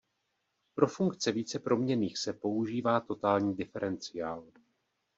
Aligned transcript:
Pro 0.75 0.87
funkce 0.87 1.31
více 1.31 1.59
proměnných 1.59 2.17
se 2.17 2.33
používá 2.33 2.99
totální 2.99 3.55
diferenciál. 3.55 4.43